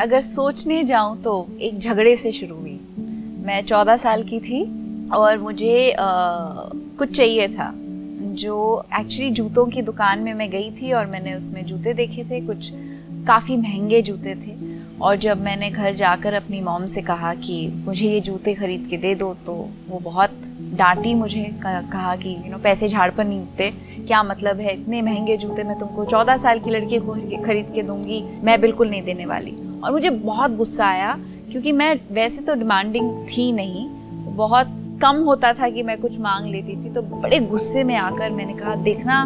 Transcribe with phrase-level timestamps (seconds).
[0.00, 2.78] अगर सोचने जाऊँ तो एक झगड़े से शुरू हुई।
[3.46, 4.62] मैं चौदह साल की थी
[5.10, 6.06] और मुझे आ,
[6.98, 7.70] कुछ चाहिए था
[8.34, 12.40] जो एक्चुअली जूतों की दुकान में मैं गई थी और मैंने उसमें जूते देखे थे
[12.40, 12.70] कुछ
[13.26, 14.56] काफ़ी महँगे जूते थे।
[15.02, 18.96] और जब मैंने घर जाकर अपनी मॉम से कहा कि मुझे ये जूते खरीद के
[18.96, 19.54] दे दो तो
[19.88, 20.40] वो बहुत
[20.74, 23.70] डांटी मुझे कहा कि यू नो पैसे झाड़ पर नहीं उठते।
[24.06, 24.74] क्या मतलब है?
[24.74, 27.14] इतने महँगे जूते मैं तुमको चौदह साल की लड़की को
[27.44, 31.18] खरीद के दूँगी मैं बिल्कुल नहीं देने वाली। और मुझे बहुत गुस्सा आया,
[31.50, 33.86] क्योंकि मैं वैसे तो डिमांडिंग थी नहीं।
[34.36, 38.30] बहुत कम होता था कि मैं कुछ मांग लेती थी तो बड़े गुस्से में आकर
[38.30, 39.16] मैंने कहा, देखना,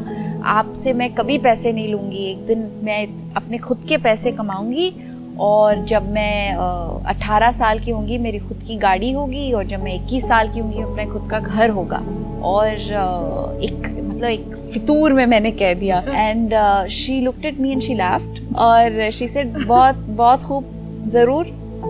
[0.47, 4.93] आपसे मैं कभी पैसे नहीं लूँगी, एक दिन मैं अपने खुद के पैसे कमाऊँगी
[5.41, 6.53] और जब मैं
[7.07, 10.61] अठारह साल की होंगी, मेरी खुद की गाड़ी होगी और जब मैं इक्कीस साल की
[10.61, 12.03] होंगी, अपने खुद का घर होगा।
[12.45, 12.69] और
[13.63, 13.87] एक
[14.19, 15.99] मतलब एक फितूर में मैंने कह दिया.
[16.09, 16.55] And
[16.91, 20.65] she looked at me and she laughed और शी सेड बहुत बहुत खूब.
[21.09, 21.45] ज़रूर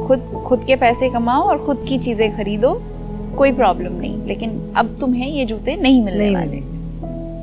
[0.06, 2.72] खुद खुद के पैसे कमाओ और ख़ुद की चीज़ें खरीदो.
[3.38, 4.16] कोई प्रॉब्लम नहीं.
[4.26, 6.56] लेकिन अब तुम्हें ये जूते नहीं मिलने नहीं वाले.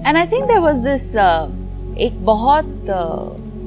[0.08, 1.16] And I think there was this
[2.00, 2.86] एक बहुत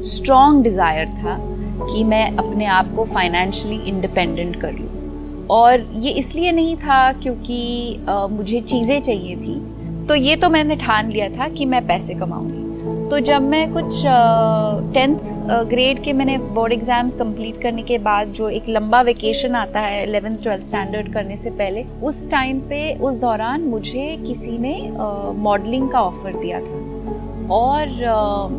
[0.04, 1.36] स्ट्रॉन्ग uh, डिज़ायर था
[1.82, 4.72] कि मैं अपने आप को फाइनेंशली इंडिपेंडेंट कर.
[4.72, 7.60] लूँ और ये इसलिए नहीं था क्योंकि
[8.08, 9.60] uh, मुझे चीज़ें चाहिए थी.
[10.08, 14.00] तो ये तो मैंने ठान लिया था कि मैं पैसे कमाऊँगी। तो जब मैं कुछ
[14.94, 15.18] टेंथ
[15.68, 20.02] ग्रेड के मैंने बोर्ड एग्ज़ाम्स कंप्लीट करने के बाद जो एक लंबा वेकेशन आता है
[20.02, 24.74] एलेवेंथ ट्वेल्थ स्टैंडर्ड करने से पहले उस टाइम पे उस दौरान मुझे किसी ने
[25.38, 28.50] मॉडलिंग का ऑफ़र दिया था। और uh,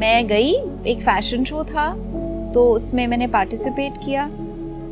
[0.00, 0.52] मैं गई
[0.86, 1.88] एक फ़ैशन शो था
[2.54, 4.24] तो उसमें मैंने पार्टिसिपेट किया।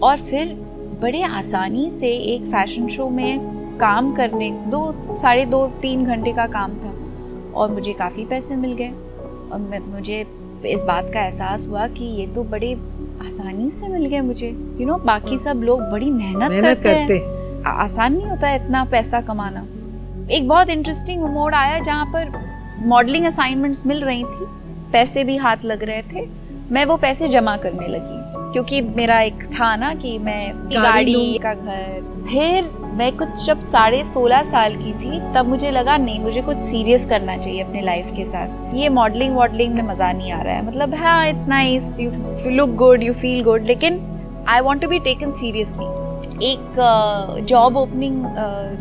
[0.02, 0.54] और फिर
[1.02, 4.80] बड़े आसानी से एक फ़ैशन शो में काम करने दो
[5.22, 6.92] साढ़े दो तीन घंटे का काम था
[7.54, 8.90] और मुझे काफ़ी पैसे मिल गए
[9.52, 10.24] और मुझे
[10.66, 12.72] इस बात का एहसास हुआ कि ये तो बड़े
[13.26, 16.94] आसानी से मिल गए मुझे। यू you नो know, बाकी सब लोग बड़ी मेहनत करते,
[16.94, 19.66] करते हैं। आसान नहीं होता इतना पैसा कमाना।
[20.30, 22.32] एक बहुत इंटरेस्टिंग मोड आया जहाँ पर
[22.86, 24.46] मॉडलिंग असाइनमेंट्स मिल रही थी।
[24.92, 26.28] पैसे भी हाथ लग रहे थे।
[26.72, 31.54] मैं वो पैसे जमा करने लगी क्योंकि मेरा एक था ना कि मैं गाड़ी का
[31.54, 36.42] घर फिर मैं कुछ जब साढ़े सोलह साल की थी, तब मुझे लगा, नहीं, मुझे
[36.42, 38.74] कुछ सीरियस करना चाहिए अपने लाइफ के साथ.
[38.74, 42.74] ये मॉडलिंग वॉडलिंग में मज़ा नहीं आ रहा है। मतलब हाँ it's nice you look
[42.76, 44.00] good you feel good लेकिन
[44.48, 45.98] I want to be taken seriously
[46.44, 46.76] एक
[47.48, 48.22] जॉब ओपनिंग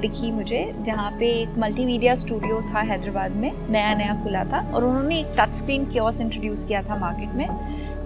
[0.02, 4.84] दिखी मुझे, जहाँ पे एक मल्टीमीडिया स्टूडियो था हैदराबाद में नया नया खुला था, और
[4.84, 7.48] उन्होंने एक टच स्क्रीन क्योस इंट्रोड्यूस किया था मार्केट में,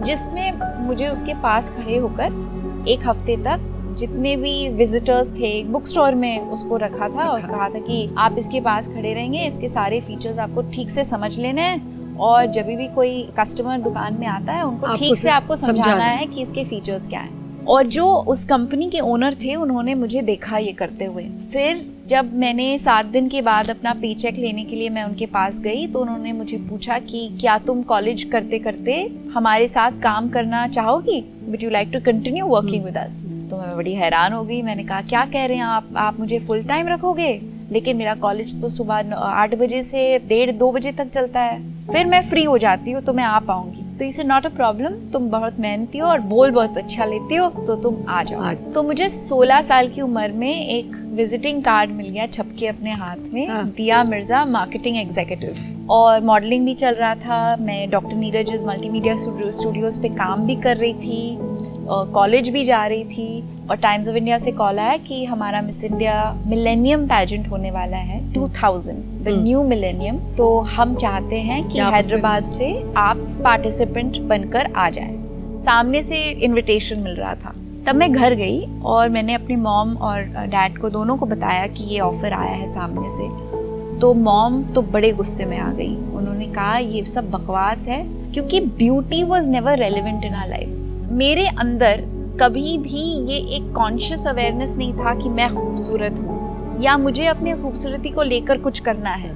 [0.03, 6.15] जिसमें मुझे उसके पास खड़े होकर एक हफ़्ते तक जितने भी विजिटर्स थे बुक स्टोर
[6.15, 10.01] में उसको रखा था और कहा था कि आप इसके पास खड़े रहेंगे इसके सारे
[10.01, 14.53] फीचर्स आपको ठीक से समझ लेने हैं और जब भी कोई कस्टमर दुकान में आता
[14.53, 18.45] है उनको ठीक से आपको समझाना है कि इसके फीचर्स क्या हैं। और जो उस
[18.45, 23.27] कंपनी के ओनर थे उन्होंने मुझे देखा ये करते हुए। फिर जब मैंने सात दिन
[23.29, 26.57] के बाद अपना पे चेक लेने के लिए मैं उनके पास गई तो उन्होंने मुझे
[26.59, 28.95] पूछा कि क्या तुम कॉलेज करते करते
[29.33, 31.19] हमारे साथ काम करना चाहोगी?
[31.21, 34.83] But you like to continue working with us तो मैं बड़ी हैरान हो गई। मैंने
[34.83, 35.89] कहा क्या कह रहे हैं आप?
[35.97, 37.31] आप मुझे फुल टाइम रखोगे?
[37.71, 42.05] लेकिन मेरा कॉलेज तो सुबह आठ बजे से डेढ़ दो बजे तक चलता है। फिर
[42.05, 45.29] मैं फ्री हो जाती हूँ तो मैं आ पाऊँगी। तो इसे नॉट अ प्रॉब्लम तुम
[45.29, 49.09] बहुत मेहनती हो और बोल बहुत अच्छा लेती हो तो तुम आ जाओ। तो मुझे
[49.09, 53.65] 16 साल की उम्र में एक विजिटिंग कार्ड मिल गया छपके अपने हाथ में हाँ।
[53.67, 60.01] दिया मिर्ज़ा मार्केटिंग एग्जीक्यूटिव और मॉडलिंग भी चल रहा था मैं डॉक्टर नीरज मल्टीमीडिया स्टूडियोज
[60.01, 64.37] पे काम भी कर रही थी। कॉलेज भी जा रही थी और टाइम्स ऑफ़ इंडिया
[64.37, 69.63] से कॉल आया कि हमारा मिस इंडिया मिलेनियम पैजेंट होने वाला है 2000 द न्यू
[69.63, 75.15] मिलेनियम तो हम चाहते हैं कि हैदराबाद से आप पार्टिसिपेंट बनकर आ जाए।
[75.59, 77.53] सामने से इनविटेशन मिल रहा था।
[77.87, 81.83] तब मैं घर गई और मैंने अपनी मॉम और डैड को दोनों को बताया कि
[81.83, 83.52] ये ऑफ़र आया है सामने से।
[84.01, 88.59] तो मॉम तो बड़े गुस्से में आ गई। उन्होंने कहा ये सब बकवास है क्योंकि
[88.61, 92.03] beauty was never relevant in our life मेरे अंदर
[92.41, 97.53] कभी भी ये एक कॉन्शियस अवेयरनेस नहीं था कि मैं खूबसूरत हूँ या मुझे अपने
[97.53, 99.31] खूबसूरती को लेकर कुछ करना है।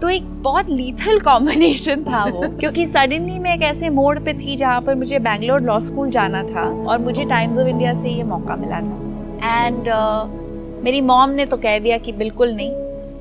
[0.00, 4.56] तो एक बहुत लीथल कॉम्बिनेशन था वो क्योंकि सडनली मैं एक ऐसे मोड़ पे थी
[4.56, 8.22] जहाँ पर मुझे बैंगलोर लॉ स्कूल जाना था और मुझे टाइम्स ऑफ़ इंडिया से ये
[8.22, 12.70] मौका मिला था। एंड uh, मेरी मॉम ने तो कह दिया कि बिल्कुल नहीं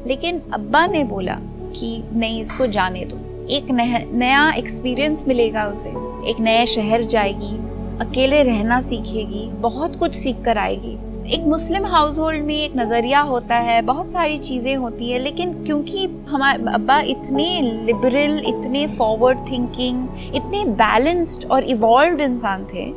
[0.08, 1.38] लेकिन अब्बा ने बोला
[1.76, 3.18] कि, नहीं, इसको जाने दो।
[3.48, 3.72] एक
[4.14, 5.90] नया एक्सपीरियंस मिलेगा उसे।
[6.30, 7.56] एक नए शहर जाएगी,
[8.02, 10.98] अकेले रहना सीखेगी, बहुत कुछ सीख कर आएगी।
[11.34, 15.54] एक मुस्लिम हाउस होल्ड में एक नज़रिया होता है, बहुत सारी चीज़ें होती है, लेकिन
[15.64, 22.92] क्योंकि हमारे, अब्बा इतने लिबरल इतने फॉरवर्ड थिंकिंग इतने बैलेंस्ड और इवॉल्व इंसान थे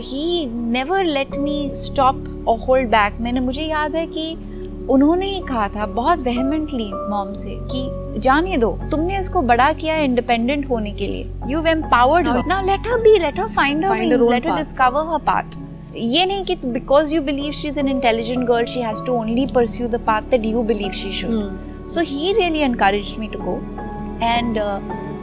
[0.00, 4.36] he never let me stop और होल्ड बैक मैंने, मुझे याद है कि
[4.90, 9.96] उन्होंने ही कहा था बहुत वेहमेंटली मॉम से कि जाने दो तुमने इसको बड़ा किया
[9.96, 14.46] इंडिपेंडेंट होने के लिए। यू एम्पावर्ड ना let her be let her find her let
[14.46, 15.56] her discover her path
[15.96, 19.46] ये नहीं कि because you believe she is an intelligent girl she has to only
[19.54, 23.56] pursue the path that you believe she should so he really encourage me to go
[24.22, 24.58] and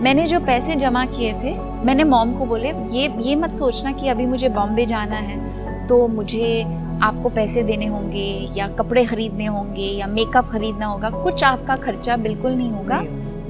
[0.04, 1.54] मैंने जो पैसे जमा किए थे
[1.86, 5.40] मैंने मॉम को बोले ये ये मत सोचना कि अभी मुझे बॉम्बे जाना है
[5.88, 6.63] तो मुझे
[7.01, 12.18] आपको पैसे देने होंगे या कपड़े खरीदने होंगे या मेकअप खरीदना होगा कुछ आपका खर्चा
[12.18, 13.00] बिल्कुल नहीं होगा।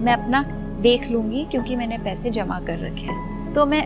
[0.01, 0.44] मैं अपना
[0.81, 3.81] देख लूँगी क्योंकि मैंने पैसे जमा कर रखे हैं। तो मैं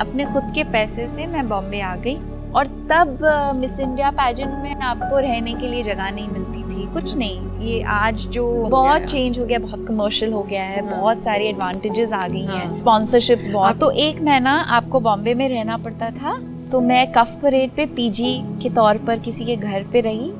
[0.00, 2.16] अपने खुद के पैसे से मैं बॉम्बे आ गई
[2.54, 3.18] और तब
[3.56, 7.82] मिस इंडिया पैजेंट में आपको रहने के लिए जगह नहीं मिलती थी। कुछ नहीं। ये
[7.82, 12.12] आज जो बहुत चेंज हो गया बहुत कमर्शियल हो गया है हाँ। बहुत सारी एडवांटेजेस
[12.12, 16.38] आ गई हैं। स्पॉन्सरशिप्स हाँ। बहुत। तो एक महीना आपको बॉम्बे में रहना पड़ता था।
[16.72, 18.32] तो मैं कफ परेड पे पीजी
[18.62, 20.30] के तौर पर किसी के घर पे रही।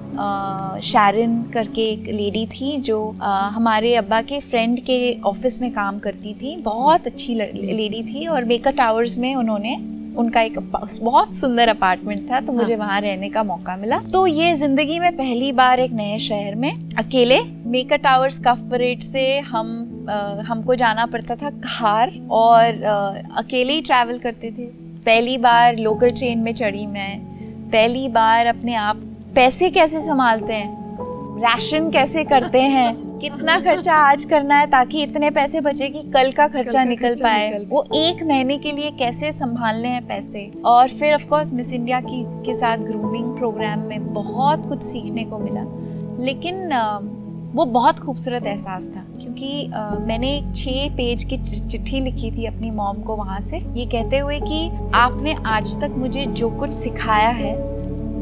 [0.83, 5.99] शैरन करके एक लेडी थी जो आ, हमारे अब्बा के फ्रेंड के ऑफ़िस में काम
[5.99, 9.75] करती थी। बहुत अच्छी लेडी थी और मेका टावर्स में उन्होंने
[10.19, 12.61] उनका एक बहुत सुंदर अपार्टमेंट था तो हाँ.
[12.61, 16.55] मुझे वहाँ रहने का मौका मिला। तो ये ज़िंदगी में पहली बार एक नए शहर
[16.55, 22.85] में अकेले मेका टावर्स कफ परेड से हम आ, हमको जाना पड़ता था कार और
[22.85, 22.95] आ,
[23.39, 24.69] अकेले ही ट्रैवल करते थे।
[25.07, 27.21] पहली बार लोकल ट्रेन में चढ़ी मैं
[27.71, 28.97] पहली बार अपने आप
[29.35, 30.81] पैसे कैसे संभालते हैं
[31.43, 36.33] राशन कैसे करते हैं कितना खर्चा आज करना है ताकि इतने पैसे बचे कि कल
[36.33, 40.53] का खर्चा कल निकल पाए। निकल वो एक महीने के लिए कैसे संभालने हैं पैसे?
[40.65, 45.25] और फिर ऑफ़ कोर्स मिस इंडिया की के साथ ग्रूमिंग प्रोग्राम में बहुत कुछ सीखने
[45.25, 45.65] को मिला।
[46.25, 46.69] लेकिन
[47.55, 51.37] वो बहुत खूबसूरत एहसास था क्योंकि आ, मैंने छः पेज की
[51.69, 55.95] चिट्ठी लिखी थी अपनी मॉम को वहाँ से। ये कहते हुए कि आपने आज तक
[55.97, 57.55] मुझे जो कुछ सिखाया है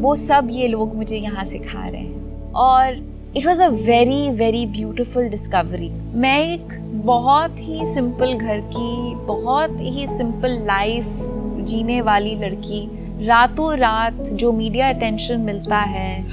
[0.00, 2.96] वो सब ये लोग मुझे यहाँ सिखा रहे हैं। और
[3.36, 6.76] it was a very very beautiful discovery मैं एक
[7.06, 11.04] बहुत ही सिंपल घर की बहुत ही सिंपल लाइफ
[11.68, 12.86] जीने वाली लड़की
[13.26, 16.26] रातों रात जो मीडिया अटेंशन मिलता है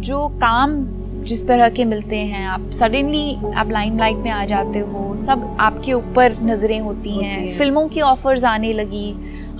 [0.00, 4.78] जो काम जिस तरह के मिलते हैं आप सडनली आप लाइन लाइमलाइट में आ जाते
[4.78, 9.10] हो सब आपके ऊपर नज़रें होती हैं। फ़िल्मों की ऑफर्स आने लगी।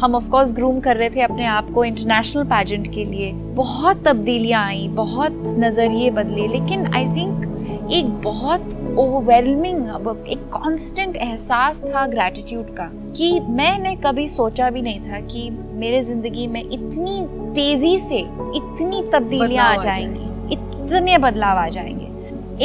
[0.00, 4.04] हम ऑफ़ कोर्स ग्रूम कर रहे थे अपने आप को इंटरनेशनल पैजेंट के लिए। बहुत
[4.06, 7.46] तब्दीलियाँ आई बहुत नज़रिए बदले लेकिन आई थिंक
[7.92, 9.86] एक बहुत ओवरवेलमिंग
[10.28, 16.02] एक कांस्टेंट एहसास था ग्रैटिट्यूड का कि मैंने कभी सोचा भी नहीं था कि मेरे
[16.02, 18.18] ज़िंदगी में इतनी तेज़ी से
[18.56, 22.06] इतनी तब्दीलियाँ आ जाएँगी। इतने बदलाव आ जाएँगे।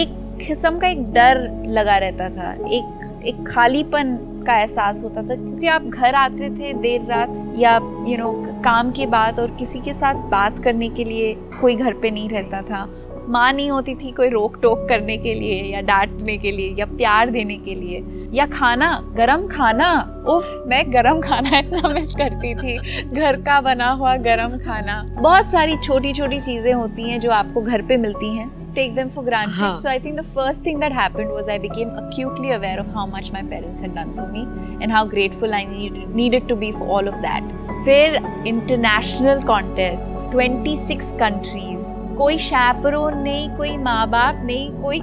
[0.02, 0.10] एक
[0.48, 4.18] किस्म का एक डर लगा रहता था एक एक खालीपन
[4.48, 8.32] का एहसास होता था क्योंकि आप घर आते थे देर रात या यू you नो
[8.32, 12.12] know, काम के बाद और किसी के साथ बात करने के लिए कोई घर पे
[12.12, 12.88] नहीं रहता था।
[13.30, 16.86] माँ नहीं होती थी कोई रोक टोक करने के लिए या डांटने के लिए या
[16.86, 19.90] प्यार देने के लिए। या खाना गरम खाना।
[20.28, 22.78] उफ मैं गरम खाना इतना मिस करती थी।
[23.08, 27.62] घर का बना हुआ गरम खाना। बहुत सारी छोटी छोटी चीज़ें होती हैं जो आपको
[27.62, 30.94] घर पे मिलती हैं। Take them for granted so I think the first thing that
[30.94, 34.42] happened was I became acutely aware of how much my parents had done for me
[34.84, 37.54] and how grateful I needed to be for all of that
[37.86, 38.16] फिर
[38.48, 41.85] international contest 26 countries
[42.18, 45.02] कोई chaperone नहीं कोई माँ बाप नहीं कोई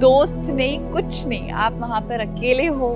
[0.00, 2.88] दोस्त नहीं कुछ नहीं। आप वहाँ पर अकेले हो।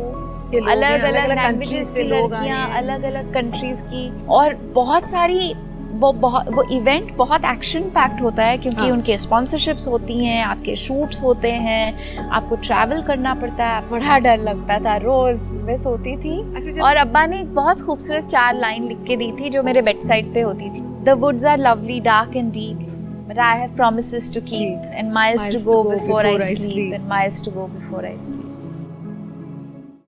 [0.71, 5.55] अलग अलग लैंग्वेजेस की लड़कियाँ अलग अलग कंट्रीज़ की। और बहुत सारी
[5.95, 8.91] वो बहुत वो इवेंट बहुत एक्शन पैक्ट होता है क्योंकि हाँ.
[8.91, 14.39] उनके स्पॉन्सरशिप्स होती हैं आपके शूट्स होते हैं आपको ट्रैवल करना पड़ता है बड़ा डर
[14.41, 18.89] लगता था। रोज मैं सोती थी अच्छा और अब्बा ने एक बहुत खूबसूरत चार लाइन
[18.89, 22.01] लिख के दी थी जो मेरे बेड साइड पे होती थी। The woods are lovely
[22.01, 22.87] dark and deep
[23.27, 26.27] But I have promises to keep and miles, miles to go, to go before, before
[26.27, 28.52] I, I sleep, sleep and miles to go before I sleep.